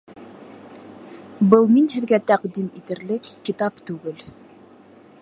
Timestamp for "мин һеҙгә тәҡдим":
1.75-2.73